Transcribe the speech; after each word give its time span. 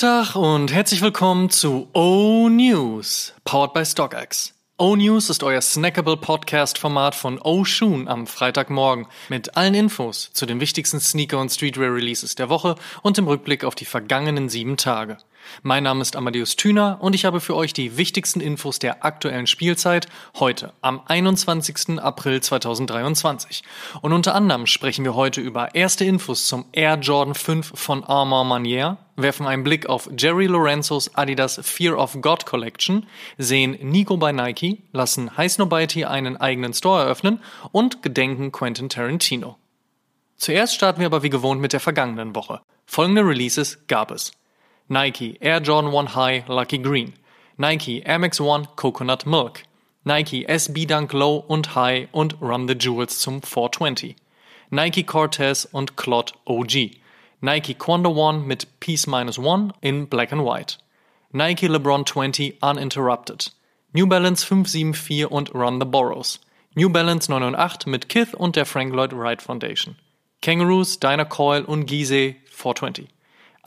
Tag 0.00 0.34
und 0.34 0.72
herzlich 0.72 1.02
willkommen 1.02 1.50
zu 1.50 1.90
O 1.92 2.48
News, 2.48 3.34
powered 3.44 3.74
by 3.74 3.84
StockX. 3.84 4.54
O 4.78 4.96
News 4.96 5.28
ist 5.28 5.42
euer 5.42 5.60
snackable 5.60 6.16
Podcast-Format 6.16 7.14
von 7.14 7.38
O 7.38 7.66
Shoon 7.66 8.08
am 8.08 8.26
Freitagmorgen 8.26 9.08
mit 9.28 9.58
allen 9.58 9.74
Infos 9.74 10.30
zu 10.32 10.46
den 10.46 10.58
wichtigsten 10.58 11.00
Sneaker- 11.00 11.38
und 11.38 11.50
Streetwear-Releases 11.50 12.34
der 12.34 12.48
Woche 12.48 12.76
und 13.02 13.18
im 13.18 13.28
Rückblick 13.28 13.62
auf 13.62 13.74
die 13.74 13.84
vergangenen 13.84 14.48
sieben 14.48 14.78
Tage. 14.78 15.18
Mein 15.62 15.82
Name 15.82 16.02
ist 16.02 16.16
Amadeus 16.16 16.56
Thüner 16.56 16.98
und 17.00 17.14
ich 17.14 17.24
habe 17.24 17.40
für 17.40 17.54
euch 17.54 17.72
die 17.72 17.96
wichtigsten 17.96 18.40
Infos 18.40 18.78
der 18.78 19.04
aktuellen 19.04 19.46
Spielzeit 19.46 20.08
heute 20.38 20.72
am 20.80 21.02
21. 21.06 21.98
April 21.98 22.40
2023. 22.40 23.62
Und 24.00 24.12
unter 24.12 24.34
anderem 24.34 24.66
sprechen 24.66 25.04
wir 25.04 25.14
heute 25.14 25.40
über 25.40 25.74
erste 25.74 26.04
Infos 26.04 26.46
zum 26.46 26.64
Air 26.72 26.98
Jordan 27.00 27.34
5 27.34 27.72
von 27.74 28.04
Armand 28.04 28.48
Manier, 28.48 28.98
werfen 29.16 29.46
einen 29.46 29.64
Blick 29.64 29.86
auf 29.88 30.08
Jerry 30.16 30.46
Lorenzos 30.46 31.14
Adidas 31.14 31.60
Fear 31.62 31.98
of 31.98 32.20
God 32.20 32.46
Collection, 32.46 33.06
sehen 33.38 33.76
Nico 33.82 34.16
bei 34.16 34.32
Nike, 34.32 34.82
lassen 34.92 35.36
High 35.36 35.52
Snobiety 35.52 36.04
einen 36.04 36.36
eigenen 36.36 36.72
Store 36.72 37.02
eröffnen 37.02 37.40
und 37.72 38.02
gedenken 38.02 38.52
Quentin 38.52 38.88
Tarantino. 38.88 39.56
Zuerst 40.36 40.74
starten 40.74 41.00
wir 41.00 41.06
aber 41.06 41.22
wie 41.22 41.30
gewohnt 41.30 41.60
mit 41.60 41.74
der 41.74 41.80
vergangenen 41.80 42.34
Woche. 42.34 42.62
Folgende 42.86 43.22
Releases 43.22 43.86
gab 43.86 44.10
es. 44.10 44.32
Nike 44.92 45.38
Air 45.40 45.60
Jordan 45.60 45.92
1 45.92 46.16
High 46.16 46.44
Lucky 46.48 46.76
Green, 46.76 47.12
Nike 47.56 48.04
Air 48.04 48.18
Max 48.18 48.40
1 48.40 48.74
Coconut 48.74 49.24
Milk, 49.24 49.62
Nike 50.04 50.44
SB 50.48 50.84
Dunk 50.84 51.12
Low 51.12 51.44
und 51.46 51.76
High 51.76 52.08
und 52.10 52.34
Run 52.40 52.66
the 52.66 52.74
Jewels 52.74 53.20
zum 53.20 53.40
420, 53.40 54.16
Nike 54.72 55.04
Cortez 55.04 55.64
und 55.70 55.96
Clot 55.96 56.32
OG, 56.44 56.96
Nike 57.40 57.74
Quando 57.74 58.10
One 58.10 58.40
mit 58.40 58.80
Peace 58.80 59.06
Minus 59.06 59.38
One 59.38 59.72
in 59.80 60.08
Black 60.08 60.32
and 60.32 60.44
White, 60.44 60.78
Nike 61.30 61.68
LeBron 61.68 62.04
20 62.04 62.58
Uninterrupted, 62.60 63.52
New 63.92 64.08
Balance 64.08 64.44
574 64.44 65.30
und 65.30 65.54
Run 65.54 65.78
the 65.78 65.86
Boroughs, 65.86 66.40
New 66.74 66.90
Balance 66.90 67.30
908 67.30 67.86
mit 67.86 68.08
Kith 68.08 68.34
und 68.34 68.56
der 68.56 68.66
Frank 68.66 68.92
Lloyd 68.92 69.12
Wright 69.12 69.40
Foundation, 69.40 69.94
Kangaroos, 70.42 70.98
Dyna 70.98 71.26
Coil 71.26 71.62
und 71.64 71.86
Gizeh 71.86 72.40
420. 72.50 73.06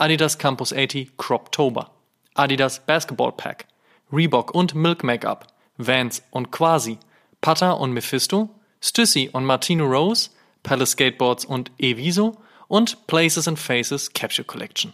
Adidas 0.04 0.38
Campus 0.38 0.74
80 0.74 1.16
Croptober, 1.16 1.90
Adidas 2.36 2.86
Basketball 2.86 3.32
Pack, 3.32 3.68
Reebok 4.12 4.54
und 4.54 4.76
Milk 4.76 5.02
Makeup, 5.02 5.48
Vans 5.78 6.22
und 6.30 6.52
Quasi, 6.52 6.98
Pata 7.40 7.72
und 7.72 7.94
Mephisto, 7.94 8.50
Stussy 8.82 9.30
und 9.32 9.46
Martino 9.46 9.86
Rose, 9.86 10.30
Palace 10.62 10.92
Skateboards 10.92 11.46
und 11.46 11.72
Eviso 11.78 12.36
und 12.68 13.08
Places 13.08 13.48
and 13.48 13.58
Faces 13.58 14.12
Capsule 14.12 14.44
Collection. 14.44 14.92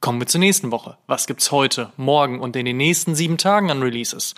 Kommen 0.00 0.18
wir 0.18 0.26
zur 0.26 0.40
nächsten 0.40 0.72
Woche. 0.72 0.98
Was 1.06 1.28
gibt's 1.28 1.52
heute, 1.52 1.92
morgen 1.96 2.40
und 2.40 2.56
in 2.56 2.64
den 2.64 2.78
nächsten 2.78 3.14
sieben 3.14 3.38
Tagen 3.38 3.70
an 3.70 3.80
Releases? 3.80 4.34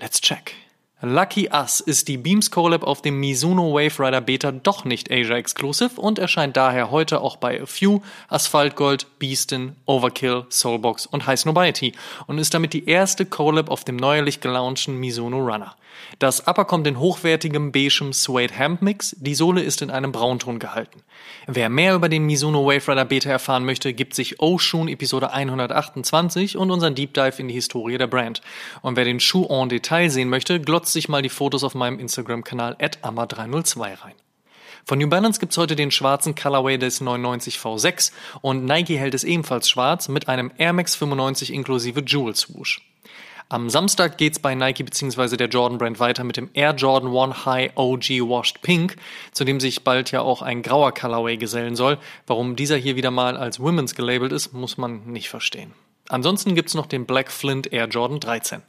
Let's 0.00 0.20
check. 0.20 0.54
Lucky 1.00 1.48
Us 1.52 1.78
ist 1.78 2.08
die 2.08 2.16
Beams 2.16 2.50
Collab 2.50 2.82
auf 2.82 3.02
dem 3.02 3.20
Mizuno 3.20 3.72
Wave 3.72 4.04
Rider 4.04 4.20
Beta 4.20 4.50
doch 4.50 4.84
nicht 4.84 5.12
Asia 5.12 5.36
Exclusive 5.36 6.00
und 6.00 6.18
erscheint 6.18 6.56
daher 6.56 6.90
heute 6.90 7.20
auch 7.20 7.36
bei 7.36 7.62
A 7.62 7.66
Few, 7.66 8.00
Asphalt 8.26 8.74
Gold, 8.74 9.06
Beastin, 9.20 9.76
Overkill, 9.86 10.46
Soulbox 10.50 11.06
und 11.06 11.28
High 11.28 11.38
Snobiety 11.38 11.92
und 12.26 12.38
ist 12.38 12.52
damit 12.52 12.72
die 12.72 12.88
erste 12.88 13.24
Collab 13.26 13.70
auf 13.70 13.84
dem 13.84 13.94
neuerlich 13.94 14.40
gelaunchten 14.40 14.96
Mizuno 14.96 15.38
Runner. 15.38 15.76
Das 16.18 16.46
Upper 16.46 16.64
kommt 16.64 16.86
in 16.86 16.98
hochwertigem 16.98 17.72
beigem 17.72 18.12
Suede 18.12 18.54
Hemp 18.54 18.82
Mix, 18.82 19.16
die 19.18 19.34
Sohle 19.34 19.62
ist 19.62 19.82
in 19.82 19.90
einem 19.90 20.12
Braunton 20.12 20.58
gehalten. 20.58 21.02
Wer 21.46 21.68
mehr 21.68 21.94
über 21.94 22.08
den 22.08 22.24
Mizuno 22.26 22.64
Wave 22.66 22.88
Rider 22.88 23.04
Beta 23.04 23.30
erfahren 23.30 23.64
möchte, 23.64 23.92
gibt 23.94 24.14
sich 24.14 24.40
Oshun 24.40 24.88
Episode 24.88 25.32
128 25.32 26.56
und 26.56 26.70
unseren 26.70 26.94
Deep 26.94 27.14
Dive 27.14 27.38
in 27.38 27.48
die 27.48 27.54
Historie 27.54 27.98
der 27.98 28.06
Brand. 28.06 28.40
Und 28.82 28.96
wer 28.96 29.04
den 29.04 29.20
Schuh 29.20 29.46
en 29.48 29.68
Detail 29.68 30.10
sehen 30.10 30.28
möchte, 30.28 30.60
glotzt 30.60 30.92
sich 30.92 31.08
mal 31.08 31.22
die 31.22 31.28
Fotos 31.28 31.64
auf 31.64 31.74
meinem 31.74 31.98
Instagram-Kanal 31.98 32.76
at 32.80 32.98
amma302 33.04 33.80
rein. 33.80 34.14
Von 34.88 34.98
New 34.98 35.08
Balance 35.08 35.38
gibt's 35.38 35.58
heute 35.58 35.76
den 35.76 35.90
schwarzen 35.90 36.34
Colorway 36.34 36.78
des 36.78 37.02
99 37.02 37.58
V6 37.58 38.10
und 38.40 38.64
Nike 38.64 38.98
hält 38.98 39.12
es 39.12 39.22
ebenfalls 39.22 39.68
schwarz 39.68 40.08
mit 40.08 40.28
einem 40.28 40.50
Air 40.56 40.72
Max 40.72 40.96
95 40.96 41.52
inklusive 41.52 42.02
Jewel 42.06 42.34
Swoosh. 42.34 42.80
Am 43.50 43.70
Samstag 43.70 44.18
geht's 44.18 44.38
bei 44.38 44.54
Nike 44.54 44.84
bzw. 44.84 45.38
der 45.38 45.48
Jordan 45.48 45.78
Brand 45.78 45.98
weiter 45.98 46.22
mit 46.22 46.36
dem 46.36 46.50
Air 46.52 46.74
Jordan 46.74 47.16
1 47.16 47.46
High 47.46 47.70
OG 47.76 48.10
Washed 48.28 48.60
Pink, 48.60 48.96
zu 49.32 49.44
dem 49.44 49.58
sich 49.58 49.84
bald 49.84 50.10
ja 50.10 50.20
auch 50.20 50.42
ein 50.42 50.60
grauer 50.60 50.92
Colorway 50.92 51.38
gesellen 51.38 51.74
soll. 51.74 51.96
Warum 52.26 52.56
dieser 52.56 52.76
hier 52.76 52.94
wieder 52.96 53.10
mal 53.10 53.38
als 53.38 53.58
Women's 53.58 53.94
gelabelt 53.94 54.32
ist, 54.32 54.52
muss 54.52 54.76
man 54.76 55.06
nicht 55.06 55.30
verstehen. 55.30 55.72
Ansonsten 56.10 56.54
gibt's 56.54 56.74
noch 56.74 56.84
den 56.84 57.06
Black 57.06 57.32
Flint 57.32 57.72
Air 57.72 57.86
Jordan 57.86 58.20
13. 58.20 58.60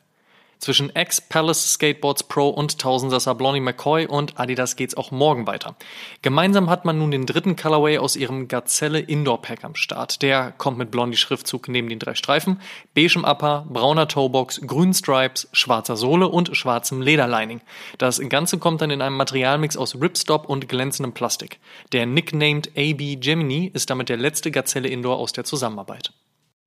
Zwischen 0.59 0.91
X-Palace 0.93 1.71
Skateboards 1.71 2.23
Pro 2.23 2.49
und 2.49 2.79
Tausendsasser 2.79 3.33
Blondie 3.33 3.61
McCoy 3.61 4.05
und 4.07 4.37
Adidas 4.37 4.75
geht's 4.75 4.97
auch 4.97 5.09
morgen 5.09 5.47
weiter. 5.47 5.77
Gemeinsam 6.21 6.69
hat 6.69 6.83
man 6.83 6.97
nun 6.97 7.11
den 7.11 7.25
dritten 7.25 7.55
Colorway 7.55 7.97
aus 7.97 8.17
ihrem 8.17 8.49
Gazelle 8.49 8.99
Indoor 8.99 9.41
Pack 9.41 9.63
am 9.63 9.75
Start. 9.75 10.21
Der 10.21 10.51
kommt 10.51 10.77
mit 10.77 10.91
Blondie 10.91 11.15
Schriftzug 11.15 11.69
neben 11.69 11.87
den 11.87 11.99
drei 11.99 12.13
Streifen, 12.13 12.59
beigem 12.93 13.23
Upper, 13.23 13.67
brauner 13.69 14.09
Toebox, 14.09 14.59
grünen 14.67 14.93
Stripes, 14.93 15.47
schwarzer 15.53 15.95
Sohle 15.95 16.27
und 16.27 16.57
schwarzem 16.57 17.01
Lederlining. 17.01 17.61
Das 17.97 18.19
Ganze 18.27 18.57
kommt 18.57 18.81
dann 18.81 18.91
in 18.91 19.01
einem 19.01 19.15
Materialmix 19.15 19.77
aus 19.77 19.95
Ripstop 19.95 20.49
und 20.49 20.67
glänzendem 20.67 21.13
Plastik. 21.13 21.59
Der 21.93 22.05
nicknamed 22.05 22.71
AB 22.77 23.21
Gemini 23.21 23.71
ist 23.73 23.89
damit 23.89 24.09
der 24.09 24.17
letzte 24.17 24.51
Gazelle 24.51 24.89
Indoor 24.89 25.19
aus 25.19 25.31
der 25.31 25.45
Zusammenarbeit. 25.45 26.11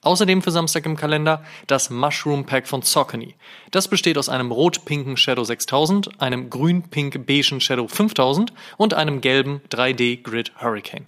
Außerdem 0.02 0.42
für 0.42 0.50
Samstag 0.50 0.84
im 0.84 0.96
Kalender 0.96 1.44
das 1.68 1.88
Mushroom 1.88 2.44
Pack 2.44 2.66
von 2.66 2.82
Saucony. 2.82 3.36
Das 3.70 3.86
besteht 3.86 4.18
aus 4.18 4.28
einem 4.28 4.50
rot-pinken 4.50 5.16
Shadow 5.16 5.44
6000, 5.44 6.20
einem 6.20 6.50
grün-pink-beigen 6.50 7.60
Shadow 7.60 7.86
5000 7.86 8.52
und 8.76 8.94
einem 8.94 9.20
gelben 9.20 9.60
3D 9.70 10.22
Grid 10.22 10.52
Hurricane. 10.60 11.06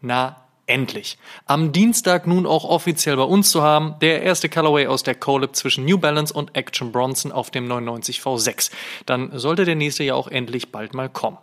Na, 0.00 0.36
endlich. 0.66 1.18
Am 1.44 1.72
Dienstag 1.72 2.26
nun 2.26 2.46
auch 2.46 2.64
offiziell 2.64 3.16
bei 3.16 3.24
uns 3.24 3.50
zu 3.50 3.62
haben, 3.62 3.96
der 4.00 4.22
erste 4.22 4.48
Colorway 4.48 4.86
aus 4.86 5.02
der 5.02 5.14
Collab 5.14 5.54
zwischen 5.54 5.84
New 5.84 5.98
Balance 5.98 6.32
und 6.32 6.56
Action 6.56 6.92
Bronson 6.92 7.30
auf 7.30 7.50
dem 7.50 7.68
99 7.68 8.20
V6. 8.20 8.70
Dann 9.04 9.38
sollte 9.38 9.66
der 9.66 9.76
nächste 9.76 10.04
ja 10.04 10.14
auch 10.14 10.28
endlich 10.28 10.72
bald 10.72 10.94
mal 10.94 11.10
kommen. 11.10 11.38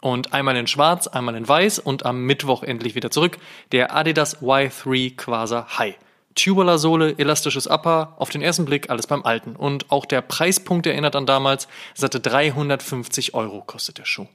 Und 0.00 0.32
einmal 0.32 0.56
in 0.56 0.66
schwarz, 0.66 1.06
einmal 1.06 1.36
in 1.36 1.46
weiß 1.46 1.78
und 1.78 2.06
am 2.06 2.24
Mittwoch 2.24 2.64
endlich 2.64 2.96
wieder 2.96 3.12
zurück, 3.12 3.38
der 3.70 3.94
Adidas 3.94 4.42
Y3 4.42 5.16
Quasar 5.16 5.78
High. 5.78 5.96
Tubular 6.38 6.78
Sohle, 6.78 7.18
elastisches 7.18 7.66
Upper, 7.66 8.14
auf 8.16 8.30
den 8.30 8.42
ersten 8.42 8.64
Blick 8.64 8.90
alles 8.90 9.06
beim 9.06 9.24
Alten. 9.24 9.56
Und 9.56 9.90
auch 9.90 10.06
der 10.06 10.22
Preispunkt 10.22 10.86
erinnert 10.86 11.16
an 11.16 11.26
damals, 11.26 11.66
satte 11.94 12.20
350 12.20 13.34
Euro 13.34 13.62
kostet 13.62 13.98
der 13.98 14.04
Schuh. 14.04 14.26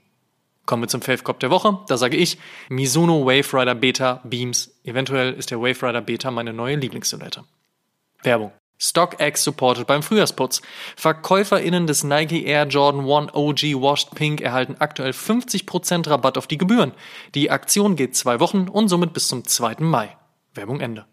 Kommen 0.66 0.84
wir 0.84 0.88
zum 0.88 1.02
Fave 1.02 1.24
Cop 1.24 1.40
der 1.40 1.50
Woche. 1.50 1.80
Da 1.88 1.98
sage 1.98 2.18
ich 2.18 2.38
Mizuno 2.70 3.26
Wave 3.26 3.54
Rider 3.54 3.76
Beta 3.76 4.22
Beams. 4.24 4.72
Eventuell 4.84 5.34
ist 5.34 5.52
der 5.52 5.60
Wave 5.60 5.88
Rider 5.88 6.02
Beta 6.02 6.32
meine 6.32 6.54
neue 6.54 6.76
Lieblingssilhouette. 6.76 7.44
Werbung. 8.22 8.52
StockX 8.80 9.44
supported 9.44 9.88
beim 9.88 10.04
Frühjahrsputz. 10.04 10.62
VerkäuferInnen 10.98 11.88
des 11.88 12.04
Nike 12.04 12.46
Air 12.46 12.68
Jordan 12.68 13.10
1 13.10 13.34
OG 13.34 13.82
Washed 13.82 14.12
Pink 14.16 14.42
erhalten 14.42 14.76
aktuell 14.80 15.12
50% 15.12 16.10
Rabatt 16.10 16.38
auf 16.38 16.48
die 16.48 16.58
Gebühren. 16.58 16.92
Die 17.34 17.50
Aktion 17.50 17.96
geht 17.96 18.16
zwei 18.16 18.42
Wochen 18.42 18.68
und 18.68 18.90
somit 18.90 19.14
bis 19.14 19.30
zum 19.30 19.46
2. 19.46 19.76
Mai. 19.80 20.18
Werbung 20.54 20.82
Ende. 20.82 21.06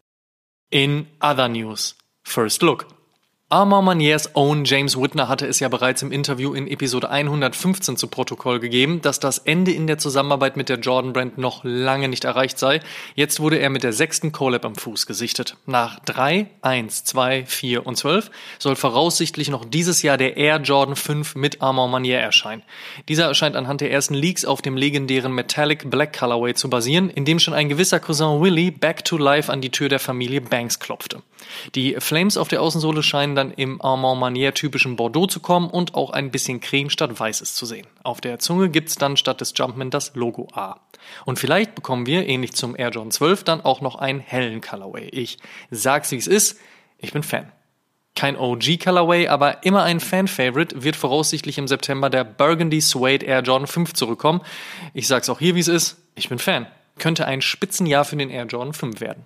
In 0.71 1.09
other 1.21 1.49
news, 1.49 1.95
first 2.23 2.63
look. 2.63 3.00
Armand 3.53 3.85
Maniers 3.85 4.37
Own 4.37 4.65
James 4.65 4.97
Whitner 4.97 5.27
hatte 5.27 5.45
es 5.45 5.59
ja 5.59 5.69
bereits 5.69 6.03
im 6.03 6.13
Interview 6.13 6.55
in 6.55 6.69
Episode 6.69 7.11
115 7.11 7.97
zu 7.97 8.07
Protokoll 8.07 8.61
gegeben, 8.61 9.03
dass 9.03 9.19
das 9.19 9.39
Ende 9.39 9.73
in 9.73 9.89
der 9.89 9.99
Zusammenarbeit 9.99 10.57
mit 10.57 10.69
der 10.69 10.79
Jordan 10.79 11.13
Brand 11.13 11.37
noch 11.37 11.65
lange 11.65 12.07
nicht 12.07 12.23
erreicht 12.23 12.61
sei. 12.61 12.79
Jetzt 13.17 13.41
wurde 13.41 13.59
er 13.59 13.69
mit 13.69 13.83
der 13.83 13.93
sechsten 13.93 14.31
Collab 14.31 14.65
am 14.65 14.77
Fuß 14.77 15.05
gesichtet. 15.05 15.57
Nach 15.67 15.99
3, 15.99 16.47
1, 16.63 17.03
2, 17.03 17.45
4 17.45 17.89
und 17.89 17.97
12 17.97 18.31
soll 18.61 18.77
voraussichtlich 18.77 19.51
noch 19.51 19.65
dieses 19.65 20.03
Jahr 20.03 20.17
der 20.17 20.37
Air 20.37 20.61
Jordan 20.61 20.95
5 20.95 21.35
mit 21.35 21.61
Armand 21.61 21.91
Manier 21.91 22.21
erscheinen. 22.21 22.63
Dieser 23.09 23.27
erscheint 23.27 23.57
anhand 23.57 23.81
der 23.81 23.91
ersten 23.91 24.15
Leaks 24.15 24.45
auf 24.45 24.63
dem 24.63 24.77
legendären 24.77 25.35
Metallic 25.35 25.91
Black 25.91 26.17
Colorway 26.17 26.55
zu 26.55 26.71
basieren, 26.71 27.11
in 27.11 27.25
dem 27.25 27.41
schon 27.41 27.55
ein 27.55 27.69
gewisser 27.69 27.99
Cousin 27.99 28.41
Willy 28.41 28.71
back 28.71 29.05
to 29.05 29.19
life 29.19 29.51
an 29.51 29.61
die 29.61 29.71
Tür 29.71 29.89
der 29.89 29.99
Familie 29.99 30.41
Banks 30.41 30.79
klopfte. 30.79 31.21
Die 31.75 31.97
Flames 31.99 32.37
auf 32.37 32.49
der 32.49 32.63
Außensohle 32.63 33.03
scheinen 33.03 33.35
dann 33.35 33.53
im 33.53 33.81
Armand 33.83 34.21
Manier 34.21 34.55
typischen 34.55 34.97
Bordeaux 34.97 35.27
zu 35.27 35.41
kommen 35.41 35.71
und 35.71 35.95
auch 35.95 36.11
ein 36.11 36.31
bisschen 36.31 36.61
Creme 36.61 36.91
statt 36.91 37.19
Weißes 37.19 37.55
zu 37.55 37.67
sehen. 37.67 37.87
Auf 38.03 38.21
der 38.21 38.39
Zunge 38.39 38.69
gibt's 38.69 38.97
dann 38.97 39.17
statt 39.17 39.41
des 39.41 39.53
Jumpman 39.57 39.91
das 39.91 40.15
Logo 40.15 40.49
A. 40.53 40.81
Und 41.25 41.39
vielleicht 41.39 41.75
bekommen 41.75 42.07
wir, 42.07 42.27
ähnlich 42.27 42.53
zum 42.53 42.77
Air 42.77 42.91
John 42.91 43.11
12, 43.11 43.45
dann 43.45 43.61
auch 43.61 43.81
noch 43.81 43.97
einen 43.97 44.21
hellen 44.21 44.61
Colorway. 44.61 45.09
Ich 45.09 45.39
sag's 45.71 46.11
wie 46.11 46.17
es 46.17 46.27
ist, 46.27 46.59
ich 46.99 47.13
bin 47.13 47.23
Fan. 47.23 47.51
Kein 48.17 48.37
OG 48.37 48.79
Colorway, 48.83 49.29
aber 49.29 49.65
immer 49.65 49.85
ein 49.85 50.01
Fan-Favorite 50.01 50.83
wird 50.83 50.97
voraussichtlich 50.97 51.59
im 51.59 51.69
September 51.69 52.11
der 52.11 52.25
Burgundy 52.25 52.81
Suede 52.81 53.25
Air 53.25 53.41
Jordan 53.43 53.67
5 53.67 53.95
zurückkommen. 53.95 54.43
Ich 54.93 55.07
sag's 55.07 55.31
auch 55.31 55.39
hier 55.39 55.55
wie 55.55 55.61
es 55.61 55.69
ist, 55.69 55.97
ich 56.17 56.29
bin 56.29 56.39
Fan. 56.39 56.67
Könnte 56.99 57.27
ein 57.27 57.41
Spitzenjahr 57.41 58.05
für 58.05 58.17
den 58.17 58.29
Air 58.29 58.45
Jordan 58.47 58.75
5 58.75 59.01
werden. 59.01 59.25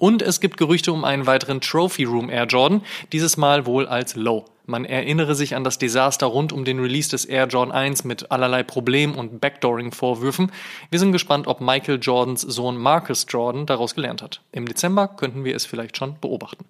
Und 0.00 0.22
es 0.22 0.40
gibt 0.40 0.56
Gerüchte 0.56 0.94
um 0.94 1.04
einen 1.04 1.26
weiteren 1.26 1.60
Trophy 1.60 2.04
Room 2.04 2.30
Air 2.30 2.46
Jordan, 2.46 2.80
dieses 3.12 3.36
Mal 3.36 3.66
wohl 3.66 3.86
als 3.86 4.16
Low. 4.16 4.46
Man 4.64 4.86
erinnere 4.86 5.34
sich 5.34 5.54
an 5.54 5.62
das 5.62 5.76
Desaster 5.76 6.24
rund 6.24 6.54
um 6.54 6.64
den 6.64 6.80
Release 6.80 7.10
des 7.10 7.26
Air 7.26 7.48
Jordan 7.48 7.70
1 7.70 8.04
mit 8.04 8.30
allerlei 8.30 8.62
Problemen 8.62 9.14
und 9.14 9.42
Backdooring-Vorwürfen. 9.42 10.52
Wir 10.88 10.98
sind 10.98 11.12
gespannt, 11.12 11.46
ob 11.46 11.60
Michael 11.60 11.98
Jordans 12.00 12.40
Sohn 12.40 12.78
Marcus 12.78 13.26
Jordan 13.28 13.66
daraus 13.66 13.94
gelernt 13.94 14.22
hat. 14.22 14.40
Im 14.52 14.66
Dezember 14.66 15.06
könnten 15.06 15.44
wir 15.44 15.54
es 15.54 15.66
vielleicht 15.66 15.98
schon 15.98 16.18
beobachten. 16.18 16.64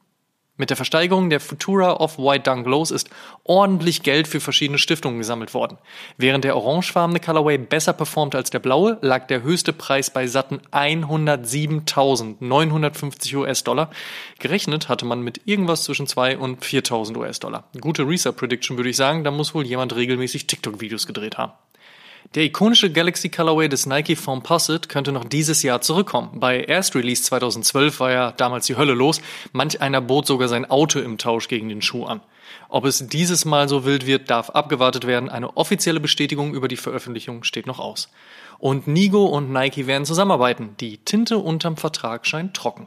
Mit 0.61 0.69
der 0.69 0.77
Versteigerung 0.77 1.31
der 1.31 1.41
Futura 1.41 1.95
Off-White 1.95 2.43
Dunk 2.43 2.67
Lows 2.67 2.91
ist 2.91 3.09
ordentlich 3.45 4.03
Geld 4.03 4.29
für 4.29 4.41
verschiedene 4.41 4.77
Stiftungen 4.77 5.17
gesammelt 5.17 5.55
worden. 5.55 5.79
Während 6.19 6.45
der 6.45 6.55
orangefarbene 6.55 7.19
Colorway 7.19 7.57
besser 7.57 7.95
performt 7.95 8.35
als 8.35 8.51
der 8.51 8.59
blaue, 8.59 8.99
lag 9.01 9.27
der 9.27 9.43
höchste 9.43 9.73
Preis 9.73 10.11
bei 10.11 10.27
satten 10.27 10.61
107.950 10.71 13.37
US-Dollar. 13.37 13.89
Gerechnet 14.39 14.91
hatte 14.91 15.07
man 15.07 15.23
mit 15.23 15.41
irgendwas 15.47 15.85
zwischen 15.85 16.07
2 16.07 16.37
und 16.37 16.63
4.000 16.63 17.17
US-Dollar. 17.17 17.65
Gute 17.81 18.07
Research-Prediction 18.07 18.77
würde 18.77 18.91
ich 18.91 18.99
sagen, 18.99 19.25
da 19.25 19.31
muss 19.31 19.55
wohl 19.55 19.65
jemand 19.65 19.97
regelmäßig 19.97 20.47
TikTok-Videos 20.47 21.07
gedreht 21.07 21.39
haben. 21.39 21.53
Der 22.37 22.45
ikonische 22.45 22.93
Galaxy 22.93 23.29
Colorway 23.29 23.69
des 23.69 23.87
Nike 23.87 24.15
Foam 24.15 24.45
Posset 24.45 24.89
könnte 24.89 25.11
noch 25.11 25.25
dieses 25.25 25.65
Jahr 25.65 25.81
zurückkommen. 25.81 26.39
Bei 26.39 26.61
Erst 26.61 26.95
Release 26.95 27.25
2012 27.25 27.99
war 27.99 28.13
ja 28.13 28.31
damals 28.31 28.67
die 28.67 28.77
Hölle 28.77 28.95
los. 28.95 29.21
Manch 29.51 29.81
einer 29.81 30.01
bot 30.01 30.29
sogar 30.29 30.47
sein 30.47 30.65
Auto 30.65 31.01
im 31.01 31.19
Tausch 31.19 31.49
gegen 31.49 31.69
den 31.69 31.83
Schuh 31.83 32.05
an. 32.05 32.21
Ob 32.69 32.85
es 32.85 33.05
dieses 33.09 33.45
Mal 33.45 33.69
so 33.69 33.85
wild 33.85 34.07
wird, 34.07 34.31
darf 34.31 34.51
abgewartet 34.51 35.09
werden. 35.09 35.29
Eine 35.29 35.57
offizielle 35.57 35.99
Bestätigung 35.99 36.55
über 36.55 36.69
die 36.69 36.77
Veröffentlichung 36.77 37.43
steht 37.43 37.67
noch 37.67 37.81
aus. 37.81 38.09
Und 38.61 38.87
Nigo 38.87 39.25
und 39.25 39.51
Nike 39.51 39.89
werden 39.89 40.05
zusammenarbeiten. 40.05 40.77
Die 40.79 40.99
Tinte 40.99 41.37
unterm 41.37 41.77
Vertrag 41.77 42.29
scheint 42.29 42.55
trocken. 42.55 42.87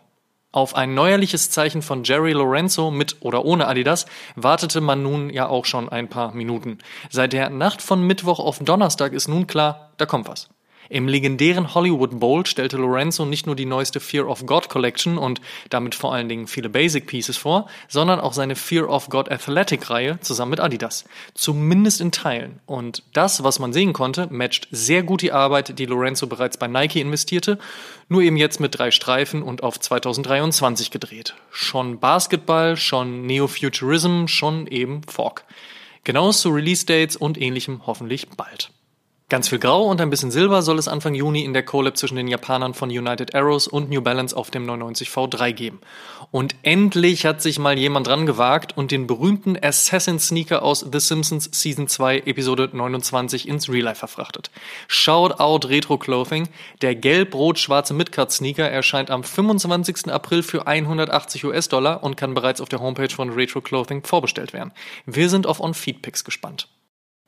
Auf 0.53 0.75
ein 0.75 0.93
neuerliches 0.93 1.49
Zeichen 1.49 1.81
von 1.81 2.03
Jerry 2.03 2.31
Lorenzo 2.31 2.91
mit 2.91 3.17
oder 3.21 3.43
ohne 3.43 3.67
Adidas 3.67 4.05
wartete 4.35 4.81
man 4.81 5.01
nun 5.01 5.31
ja 5.31 5.47
auch 5.47 5.65
schon 5.65 5.89
ein 5.89 6.09
paar 6.09 6.35
Minuten. 6.35 6.77
Seit 7.09 7.33
der 7.33 7.49
Nacht 7.49 7.81
von 7.81 8.05
Mittwoch 8.05 8.39
auf 8.39 8.59
Donnerstag 8.59 9.13
ist 9.13 9.27
nun 9.27 9.47
klar, 9.47 9.89
da 9.97 10.05
kommt 10.05 10.27
was. 10.27 10.49
Im 10.93 11.07
legendären 11.07 11.73
Hollywood 11.73 12.19
Bowl 12.19 12.45
stellte 12.45 12.77
Lorenzo 12.77 13.25
nicht 13.25 13.47
nur 13.47 13.55
die 13.55 13.65
neueste 13.65 13.99
Fear 13.99 14.27
of 14.27 14.45
God 14.45 14.69
Collection 14.69 15.17
und 15.17 15.41
damit 15.71 15.95
vor 15.95 16.13
allen 16.13 16.29
Dingen 16.29 16.45
viele 16.45 16.69
Basic 16.69 17.07
Pieces 17.07 17.35
vor, 17.35 17.67
sondern 17.87 18.19
auch 18.19 18.33
seine 18.33 18.55
Fear 18.55 18.87
of 18.87 19.09
God 19.09 19.31
Athletic 19.31 19.89
Reihe 19.89 20.19
zusammen 20.19 20.51
mit 20.51 20.59
Adidas. 20.59 21.05
Zumindest 21.33 21.99
in 21.99 22.11
Teilen. 22.11 22.59
Und 22.67 23.01
das, 23.11 23.43
was 23.43 23.57
man 23.57 23.73
sehen 23.73 23.93
konnte, 23.93 24.27
matcht 24.29 24.67
sehr 24.69 25.01
gut 25.01 25.23
die 25.23 25.31
Arbeit, 25.31 25.79
die 25.79 25.87
Lorenzo 25.87 26.27
bereits 26.27 26.57
bei 26.57 26.67
Nike 26.67 27.01
investierte, 27.01 27.57
nur 28.07 28.21
eben 28.21 28.37
jetzt 28.37 28.59
mit 28.59 28.77
drei 28.77 28.91
Streifen 28.91 29.41
und 29.41 29.63
auf 29.63 29.79
2023 29.79 30.91
gedreht. 30.91 31.33
Schon 31.49 31.99
Basketball, 31.99 32.77
schon 32.77 33.25
Neo-Futurism, 33.25 34.27
schon 34.27 34.67
eben 34.67 35.01
Fog. 35.07 35.43
Genaues 36.03 36.41
zu 36.41 36.49
Release-Dates 36.49 37.15
und 37.15 37.41
ähnlichem 37.41 37.87
hoffentlich 37.87 38.29
bald. 38.29 38.69
Ganz 39.29 39.49
viel 39.49 39.57
Grau 39.57 39.85
und 39.85 39.99
ein 40.01 40.09
bisschen 40.09 40.31
Silber 40.31 40.61
soll 40.61 40.77
es 40.77 40.87
Anfang 40.87 41.15
Juni 41.15 41.43
in 41.43 41.53
der 41.53 41.63
Collab 41.63 41.97
zwischen 41.97 42.17
den 42.17 42.27
Japanern 42.27 42.73
von 42.73 42.89
United 42.89 43.33
Arrows 43.33 43.67
und 43.67 43.89
New 43.89 44.01
Balance 44.01 44.35
auf 44.35 44.51
dem 44.51 44.65
990 44.65 45.09
V3 45.09 45.53
geben. 45.53 45.79
Und 46.29 46.55
endlich 46.61 47.25
hat 47.25 47.41
sich 47.41 47.57
mal 47.57 47.77
jemand 47.77 48.05
dran 48.07 48.25
gewagt 48.25 48.77
und 48.77 48.91
den 48.91 49.07
berühmten 49.07 49.57
Assassin 49.59 50.19
Sneaker 50.19 50.61
aus 50.61 50.85
The 50.91 50.99
Simpsons 50.99 51.49
Season 51.51 51.87
2 51.87 52.19
Episode 52.25 52.69
29 52.73 53.47
ins 53.47 53.69
Real 53.69 53.85
Life 53.85 53.99
verfrachtet. 53.99 54.51
Shout 54.87 55.39
out 55.39 55.67
Retro 55.67 55.97
Clothing. 55.97 56.49
Der 56.81 56.93
gelb-rot-schwarze 56.93 57.93
Midcard 57.93 58.31
Sneaker 58.31 58.69
erscheint 58.69 59.09
am 59.09 59.23
25. 59.23 60.11
April 60.11 60.43
für 60.43 60.67
180 60.67 61.45
US-Dollar 61.45 62.03
und 62.03 62.17
kann 62.17 62.33
bereits 62.33 62.61
auf 62.61 62.69
der 62.69 62.81
Homepage 62.81 63.09
von 63.09 63.29
Retro 63.31 63.61
Clothing 63.61 64.03
vorbestellt 64.03 64.53
werden. 64.53 64.73
Wir 65.05 65.29
sind 65.29 65.47
auf 65.47 65.59
On-Feed-Picks 65.59 66.23
gespannt. 66.23 66.67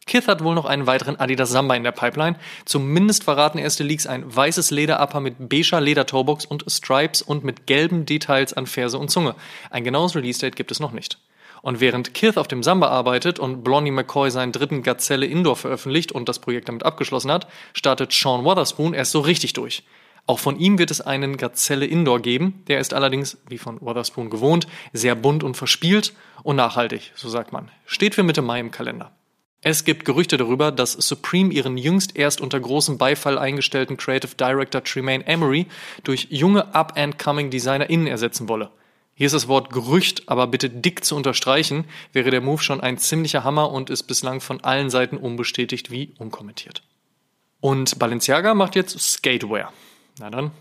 Kith 0.08 0.28
hat 0.28 0.44
wohl 0.44 0.54
noch 0.54 0.66
einen 0.66 0.86
weiteren 0.86 1.20
Adidas 1.20 1.50
Samba 1.50 1.74
in 1.76 1.84
der 1.84 1.92
Pipeline. 1.92 2.38
Zumindest 2.66 3.24
verraten 3.24 3.58
erste 3.58 3.84
Leaks 3.84 4.06
ein 4.06 4.24
weißes 4.36 4.70
Lederupper 4.70 5.20
mit 5.20 5.50
beiger 5.50 5.82
Ledertoebox 5.82 6.46
und 6.46 6.64
Stripes 6.68 7.24
und 7.24 7.44
mit 7.44 7.66
gelben 7.66 8.06
Details 8.06 8.54
an 8.54 8.68
Ferse 8.68 9.00
und 9.00 9.10
Zunge. 9.10 9.36
Ein 9.72 9.84
genaues 9.84 10.16
Release-Date 10.16 10.56
gibt 10.56 10.70
es 10.70 10.80
noch 10.80 10.92
nicht. 10.92 11.18
Und 11.64 11.80
während 11.80 12.14
Kith 12.14 12.38
auf 12.38 12.48
dem 12.48 12.62
Samba 12.62 12.90
arbeitet 12.90 13.40
und 13.40 13.64
Blondie 13.64 13.90
McCoy 13.90 14.30
seinen 14.30 14.52
dritten 14.52 14.84
Gazelle 14.84 15.26
Indoor 15.26 15.56
veröffentlicht 15.56 16.12
und 16.12 16.30
das 16.30 16.38
Projekt 16.38 16.70
damit 16.70 16.84
abgeschlossen 16.84 17.32
hat, 17.32 17.48
startet 17.74 18.14
Sean 18.14 18.44
Wotherspoon 18.44 18.94
erst 18.94 19.12
so 19.12 19.22
richtig 19.22 19.54
durch. 19.54 19.82
Auch 20.28 20.38
von 20.38 20.60
ihm 20.60 20.78
wird 20.78 20.92
es 20.92 21.02
einen 21.02 21.38
Gazelle 21.38 21.88
Indoor 21.88 22.20
geben. 22.20 22.64
Der 22.68 22.80
ist 22.80 22.94
allerdings, 22.94 23.40
wie 23.50 23.58
von 23.58 23.82
Wotherspoon 23.82 24.30
gewohnt, 24.30 24.68
sehr 24.94 25.16
bunt 25.16 25.44
und 25.44 25.58
verspielt 25.58 26.14
und 26.44 26.58
nachhaltig, 26.58 27.12
so 27.16 27.28
sagt 27.28 27.52
man. 27.52 27.72
Steht 27.88 28.14
für 28.14 28.24
Mitte 28.24 28.44
Mai 28.44 28.60
im 28.60 28.70
Kalender. 28.70 29.12
Es 29.68 29.84
gibt 29.84 30.06
Gerüchte 30.06 30.38
darüber, 30.38 30.72
dass 30.72 30.92
Supreme 30.92 31.52
ihren 31.52 31.76
jüngst 31.76 32.16
erst 32.16 32.40
unter 32.40 32.60
großem 32.60 33.00
Beifall 33.00 33.40
eingestellten 33.40 33.98
Creative 33.98 34.36
Director 34.36 34.84
Tremaine 34.84 35.26
Emery 35.26 35.66
durch 36.04 36.28
junge 36.30 36.76
Up-and-Coming 36.76 37.50
DesignerInnen 37.50 38.06
ersetzen 38.06 38.48
wolle. 38.48 38.70
Hier 39.16 39.26
ist 39.26 39.34
das 39.34 39.48
Wort 39.48 39.72
Gerücht, 39.72 40.30
aber 40.30 40.46
bitte 40.46 40.70
dick 40.70 41.04
zu 41.04 41.16
unterstreichen, 41.16 41.86
wäre 42.14 42.30
der 42.30 42.42
Move 42.42 42.62
schon 42.62 42.80
ein 42.80 43.00
ziemlicher 43.00 43.44
Hammer 43.44 43.72
und 43.72 43.90
ist 43.90 44.04
bislang 44.04 44.40
von 44.40 44.64
allen 44.64 44.92
Seiten 44.92 45.18
unbestätigt 45.18 45.90
wie 45.90 46.14
unkommentiert. 46.20 46.84
Und 47.60 47.98
Balenciaga 47.98 48.54
macht 48.54 48.76
jetzt 48.76 49.00
Skatewear. 49.00 49.74
Na 50.20 50.30
dann, 50.30 50.52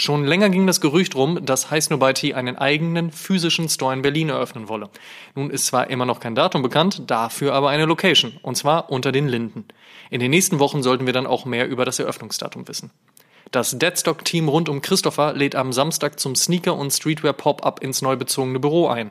Schon 0.00 0.24
länger 0.24 0.48
ging 0.48 0.64
das 0.68 0.80
Gerücht 0.80 1.16
rum, 1.16 1.44
dass 1.44 1.72
High 1.72 1.82
Snobiety 1.82 2.32
einen 2.32 2.56
eigenen 2.56 3.10
physischen 3.10 3.68
Store 3.68 3.92
in 3.92 4.00
Berlin 4.00 4.28
eröffnen 4.28 4.68
wolle. 4.68 4.90
Nun 5.34 5.50
ist 5.50 5.66
zwar 5.66 5.90
immer 5.90 6.06
noch 6.06 6.20
kein 6.20 6.36
Datum 6.36 6.62
bekannt, 6.62 7.02
dafür 7.08 7.52
aber 7.52 7.70
eine 7.70 7.84
Location, 7.84 8.38
und 8.42 8.54
zwar 8.56 8.92
unter 8.92 9.10
den 9.10 9.26
Linden. 9.26 9.64
In 10.10 10.20
den 10.20 10.30
nächsten 10.30 10.60
Wochen 10.60 10.84
sollten 10.84 11.06
wir 11.06 11.12
dann 11.12 11.26
auch 11.26 11.46
mehr 11.46 11.66
über 11.66 11.84
das 11.84 11.98
Eröffnungsdatum 11.98 12.68
wissen. 12.68 12.92
Das 13.50 13.76
Deadstock-Team 13.76 14.48
rund 14.48 14.68
um 14.68 14.82
Christopher 14.82 15.32
lädt 15.32 15.56
am 15.56 15.72
Samstag 15.72 16.20
zum 16.20 16.36
Sneaker- 16.36 16.76
und 16.76 16.92
Streetwear-Pop-Up 16.92 17.82
ins 17.82 18.00
neu 18.00 18.14
bezogene 18.14 18.60
Büro 18.60 18.86
ein. 18.86 19.10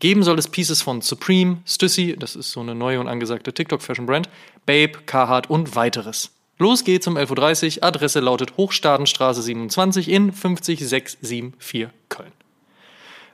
Geben 0.00 0.24
soll 0.24 0.40
es 0.40 0.48
Pieces 0.48 0.82
von 0.82 1.00
Supreme, 1.00 1.58
Stussy, 1.64 2.16
das 2.18 2.34
ist 2.34 2.50
so 2.50 2.58
eine 2.58 2.74
neue 2.74 2.98
und 2.98 3.06
angesagte 3.06 3.52
TikTok-Fashion-Brand, 3.52 4.28
Babe, 4.66 4.98
Carhartt 5.06 5.48
und 5.48 5.76
weiteres. 5.76 6.32
Los 6.64 6.82
geht's 6.82 7.06
um 7.06 7.18
11.30 7.18 7.76
Uhr. 7.76 7.84
Adresse 7.84 8.20
lautet 8.20 8.56
Hochstadenstraße 8.56 9.42
27 9.42 10.08
in 10.08 10.32
50674 10.32 11.88
Köln. 12.08 12.32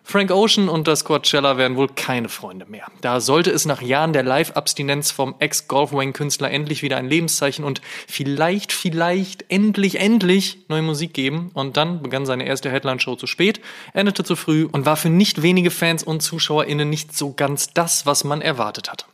Frank 0.03 0.33
Ocean 0.33 0.69
und 0.69 0.89
das 0.89 1.05
Coachella 1.05 1.57
werden 1.57 1.77
wohl 1.77 1.87
keine 1.95 2.29
Freunde 2.29 2.67
mehr. 2.67 2.87
Da 3.03 3.21
sollte 3.21 3.53
es 3.53 3.67
nach 3.67 3.83
Jahren 3.83 4.13
der 4.13 4.25
Live-Abstinenz 4.25 5.13
vom 5.13 5.37
Ex-Golfwang-Künstler 5.39 6.51
endlich 6.51 6.83
wieder 6.83 6.97
ein 6.97 7.09
Lebenszeichen 7.09 7.65
und 7.65 7.81
vielleicht, 8.09 8.73
vielleicht, 8.73 9.45
endlich, 9.49 10.01
endlich 10.01 10.65
neue 10.67 10.83
Musik 10.83 11.15
geben. 11.15 11.53
Und 11.55 11.77
dann 11.77 12.03
begann 12.03 12.27
seine 12.27 12.47
erste 12.47 12.69
Headline-Show 12.69 13.15
zu 13.15 13.29
spät, 13.29 13.61
endete 13.93 14.25
zu 14.25 14.35
früh 14.35 14.65
und 14.65 14.87
war 14.87 14.97
für 14.97 15.09
nicht 15.09 15.43
wenige 15.43 15.71
Fans 15.71 16.03
und 16.03 16.21
ZuschauerInnen 16.21 16.91
nicht 16.91 17.17
so 17.17 17.33
ganz 17.33 17.73
das, 17.73 18.07
was 18.07 18.25
man 18.25 18.41
erwartet 18.41 18.91
hatte. 18.91 19.05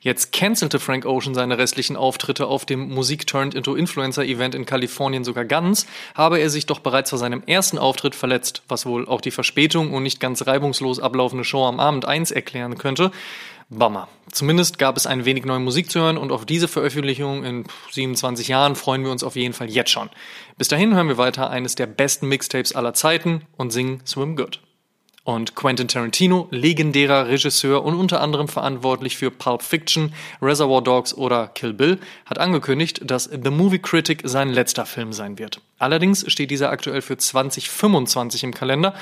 Jetzt 0.00 0.32
cancelte 0.32 0.80
Frank 0.80 1.06
Ocean 1.06 1.34
seine 1.34 1.58
restlichen 1.58 1.96
Auftritte 1.96 2.46
auf 2.46 2.64
dem 2.64 2.88
Musik 2.88 3.26
Turned 3.26 3.54
into 3.54 3.74
Influencer 3.74 4.24
Event 4.24 4.54
in 4.54 4.66
Kalifornien 4.66 5.24
sogar 5.24 5.44
ganz, 5.44 5.86
habe 6.14 6.38
er 6.38 6.50
sich 6.50 6.66
doch 6.66 6.80
bereits 6.80 7.10
vor 7.10 7.18
seinem 7.18 7.42
ersten 7.46 7.78
Auftritt 7.78 8.14
verletzt, 8.14 8.62
was 8.68 8.86
wohl 8.86 9.08
auch 9.08 9.20
die 9.20 9.30
Verspätung 9.30 9.92
und 9.92 10.02
nicht 10.02 10.20
ganz 10.20 10.46
reibungslos 10.46 11.00
ablaufende 11.00 11.44
Show 11.44 11.64
am 11.64 11.80
Abend 11.80 12.06
1 12.06 12.30
erklären 12.30 12.78
könnte. 12.78 13.10
Bummer. 13.70 14.08
Zumindest 14.30 14.78
gab 14.78 14.96
es 14.96 15.06
ein 15.06 15.24
wenig 15.24 15.44
neue 15.44 15.60
Musik 15.60 15.90
zu 15.90 16.00
hören 16.00 16.18
und 16.18 16.32
auf 16.32 16.44
diese 16.44 16.68
Veröffentlichung 16.68 17.44
in 17.44 17.64
27 17.90 18.48
Jahren 18.48 18.76
freuen 18.76 19.04
wir 19.04 19.10
uns 19.10 19.24
auf 19.24 19.36
jeden 19.36 19.54
Fall 19.54 19.70
jetzt 19.70 19.90
schon. 19.90 20.10
Bis 20.58 20.68
dahin 20.68 20.94
hören 20.94 21.08
wir 21.08 21.18
weiter 21.18 21.50
eines 21.50 21.74
der 21.74 21.86
besten 21.86 22.28
Mixtapes 22.28 22.74
aller 22.74 22.94
Zeiten 22.94 23.42
und 23.56 23.72
singen 23.72 24.02
Swim 24.06 24.36
Good. 24.36 24.60
Und 25.24 25.54
Quentin 25.54 25.88
Tarantino, 25.88 26.48
legendärer 26.50 27.28
Regisseur 27.28 27.82
und 27.82 27.94
unter 27.94 28.20
anderem 28.20 28.46
verantwortlich 28.46 29.16
für 29.16 29.30
Pulp 29.30 29.62
Fiction, 29.62 30.12
Reservoir 30.42 30.82
Dogs 30.82 31.14
oder 31.14 31.48
Kill 31.48 31.72
Bill, 31.72 31.98
hat 32.26 32.38
angekündigt, 32.38 33.00
dass 33.02 33.24
The 33.24 33.50
Movie 33.50 33.78
Critic 33.78 34.20
sein 34.24 34.50
letzter 34.50 34.84
Film 34.84 35.14
sein 35.14 35.38
wird. 35.38 35.62
Allerdings 35.78 36.30
steht 36.30 36.50
dieser 36.50 36.68
aktuell 36.68 37.00
für 37.00 37.16
2025 37.16 38.44
im 38.44 38.52
Kalender, 38.52 38.94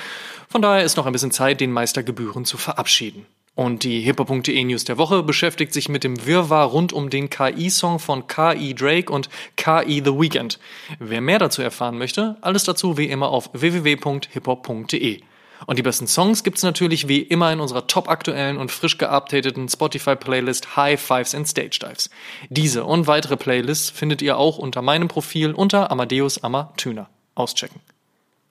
von 0.47 0.61
daher 0.61 0.85
ist 0.85 0.95
noch 0.95 1.05
ein 1.05 1.11
bisschen 1.11 1.31
Zeit, 1.31 1.59
den 1.59 1.73
Meistergebühren 1.73 2.45
zu 2.45 2.55
verabschieden. 2.57 3.25
Und 3.55 3.83
die 3.83 3.99
hiphop.de 3.99 4.63
News 4.63 4.85
der 4.85 4.97
Woche 4.97 5.23
beschäftigt 5.23 5.73
sich 5.73 5.89
mit 5.89 6.05
dem 6.05 6.25
Wirrwarr 6.25 6.67
rund 6.67 6.93
um 6.93 7.09
den 7.09 7.29
KI-Song 7.29 7.99
von 7.99 8.27
KI 8.27 8.73
Drake 8.73 9.11
und 9.11 9.29
KI 9.57 10.01
The 10.03 10.17
Weeknd. 10.17 10.57
Wer 10.99 11.19
mehr 11.19 11.37
dazu 11.37 11.61
erfahren 11.61 11.97
möchte, 11.97 12.37
alles 12.41 12.63
dazu 12.63 12.97
wie 12.97 13.09
immer 13.09 13.27
auf 13.27 13.49
www.hiphop.de. 13.53 15.21
Und 15.65 15.79
die 15.79 15.83
besten 15.83 16.07
Songs 16.07 16.43
gibt's 16.43 16.63
natürlich 16.63 17.07
wie 17.07 17.21
immer 17.21 17.51
in 17.51 17.59
unserer 17.59 17.87
top 17.87 18.09
aktuellen 18.09 18.57
und 18.57 18.71
frisch 18.71 18.97
geupdateten 18.97 19.69
Spotify-Playlist 19.69 20.75
High 20.75 21.01
Fives 21.01 21.35
and 21.35 21.47
Stage 21.47 21.79
Dives. 21.81 22.09
Diese 22.49 22.83
und 22.83 23.07
weitere 23.07 23.37
Playlists 23.37 23.89
findet 23.89 24.21
ihr 24.21 24.37
auch 24.37 24.57
unter 24.57 24.81
meinem 24.81 25.07
Profil 25.07 25.53
unter 25.53 25.91
Amadeus 25.91 26.43
Amatüner. 26.43 27.09
Auschecken. 27.35 27.81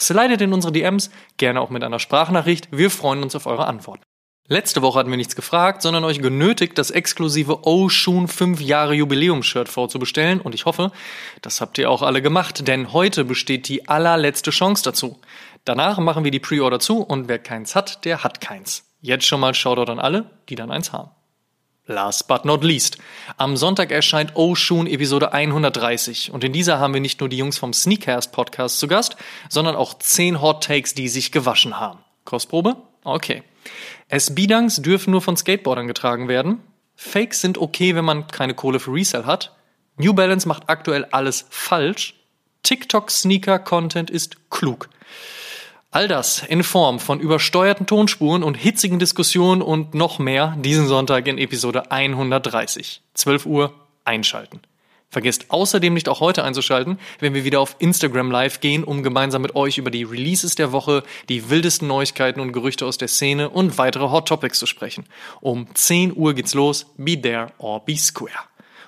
Slidet 0.00 0.40
in 0.40 0.52
unsere 0.52 0.72
DMs, 0.72 1.10
gerne 1.36 1.60
auch 1.60 1.70
mit 1.70 1.84
einer 1.84 1.98
Sprachnachricht. 1.98 2.68
Wir 2.70 2.90
freuen 2.90 3.22
uns 3.22 3.36
auf 3.36 3.46
eure 3.46 3.66
Antworten. 3.66 4.02
Letzte 4.48 4.82
Woche 4.82 4.98
hatten 4.98 5.10
wir 5.10 5.16
nichts 5.16 5.36
gefragt, 5.36 5.80
sondern 5.80 6.02
euch 6.02 6.20
genötigt, 6.20 6.76
das 6.76 6.90
exklusive 6.90 7.68
Oshun 7.68 8.26
5 8.26 8.60
Jahre 8.60 8.94
Jubiläum-Shirt 8.94 9.68
vorzubestellen 9.68 10.40
und 10.40 10.56
ich 10.56 10.64
hoffe, 10.64 10.90
das 11.40 11.60
habt 11.60 11.78
ihr 11.78 11.88
auch 11.88 12.02
alle 12.02 12.20
gemacht, 12.20 12.66
denn 12.66 12.92
heute 12.92 13.24
besteht 13.24 13.68
die 13.68 13.88
allerletzte 13.88 14.50
Chance 14.50 14.82
dazu. 14.82 15.20
Danach 15.64 15.98
machen 15.98 16.24
wir 16.24 16.32
die 16.32 16.40
Pre-Order 16.40 16.80
zu 16.80 17.00
und 17.00 17.28
wer 17.28 17.38
keins 17.38 17.76
hat, 17.76 18.04
der 18.04 18.24
hat 18.24 18.40
keins. 18.40 18.90
Jetzt 19.00 19.26
schon 19.26 19.38
mal 19.38 19.54
Shoutout 19.54 19.92
an 19.92 20.00
alle, 20.00 20.30
die 20.48 20.56
dann 20.56 20.72
eins 20.72 20.92
haben. 20.92 21.10
Last 21.90 22.28
but 22.28 22.44
not 22.44 22.62
least. 22.62 22.98
Am 23.36 23.56
Sonntag 23.56 23.90
erscheint 23.90 24.36
Oshun 24.36 24.86
Episode 24.86 25.32
130 25.32 26.30
und 26.30 26.44
in 26.44 26.52
dieser 26.52 26.78
haben 26.78 26.94
wir 26.94 27.00
nicht 27.00 27.18
nur 27.18 27.28
die 27.28 27.36
Jungs 27.36 27.58
vom 27.58 27.72
Sneakcast 27.72 28.30
Podcast 28.30 28.78
zu 28.78 28.86
Gast, 28.86 29.16
sondern 29.48 29.74
auch 29.74 29.98
10 29.98 30.40
Hot 30.40 30.62
Takes, 30.62 30.94
die 30.94 31.08
sich 31.08 31.32
gewaschen 31.32 31.80
haben. 31.80 31.98
Kostprobe? 32.24 32.76
Okay. 33.02 33.42
SB-Dunks 34.08 34.82
dürfen 34.82 35.10
nur 35.10 35.20
von 35.20 35.36
Skateboardern 35.36 35.88
getragen 35.88 36.28
werden. 36.28 36.60
Fakes 36.94 37.40
sind 37.40 37.58
okay, 37.58 37.96
wenn 37.96 38.04
man 38.04 38.28
keine 38.28 38.54
Kohle 38.54 38.78
für 38.78 38.92
Resell 38.92 39.26
hat. 39.26 39.56
New 39.96 40.14
Balance 40.14 40.46
macht 40.46 40.68
aktuell 40.68 41.06
alles 41.06 41.46
falsch. 41.50 42.14
TikTok 42.62 43.10
Sneaker 43.10 43.58
Content 43.58 44.10
ist 44.10 44.48
klug. 44.48 44.90
All 45.92 46.06
das 46.06 46.44
in 46.44 46.62
Form 46.62 47.00
von 47.00 47.18
übersteuerten 47.18 47.84
Tonspuren 47.84 48.44
und 48.44 48.54
hitzigen 48.54 49.00
Diskussionen 49.00 49.60
und 49.60 49.92
noch 49.92 50.20
mehr 50.20 50.56
diesen 50.60 50.86
Sonntag 50.86 51.26
in 51.26 51.36
Episode 51.36 51.90
130. 51.90 53.02
12 53.14 53.46
Uhr 53.46 53.74
einschalten. 54.04 54.60
Vergesst 55.08 55.46
außerdem 55.48 55.92
nicht 55.92 56.08
auch 56.08 56.20
heute 56.20 56.44
einzuschalten, 56.44 57.00
wenn 57.18 57.34
wir 57.34 57.42
wieder 57.42 57.58
auf 57.58 57.74
Instagram 57.80 58.30
Live 58.30 58.60
gehen, 58.60 58.84
um 58.84 59.02
gemeinsam 59.02 59.42
mit 59.42 59.56
euch 59.56 59.78
über 59.78 59.90
die 59.90 60.04
Releases 60.04 60.54
der 60.54 60.70
Woche, 60.70 61.02
die 61.28 61.50
wildesten 61.50 61.88
Neuigkeiten 61.88 62.38
und 62.38 62.52
Gerüchte 62.52 62.86
aus 62.86 62.96
der 62.96 63.08
Szene 63.08 63.50
und 63.50 63.76
weitere 63.76 64.10
Hot 64.10 64.28
Topics 64.28 64.60
zu 64.60 64.66
sprechen. 64.66 65.06
Um 65.40 65.66
10 65.74 66.16
Uhr 66.16 66.34
geht's 66.34 66.54
los. 66.54 66.86
Be 66.98 67.20
there 67.20 67.48
or 67.58 67.84
be 67.84 67.96
square. 67.96 68.30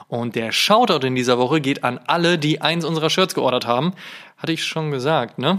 Und 0.07 0.37
der 0.37 0.53
Shoutout 0.53 1.05
in 1.05 1.17
dieser 1.17 1.39
Woche 1.39 1.61
geht 1.61 1.83
an 1.83 1.99
alle, 2.07 2.39
die 2.39 2.61
eins 2.61 2.85
unserer 2.85 3.11
Shirts 3.11 3.35
geordert 3.35 3.67
haben. 3.67 3.93
Hatte 4.37 4.53
ich 4.53 4.63
schon 4.63 4.93
gesagt, 4.93 5.41
ne? 5.41 5.59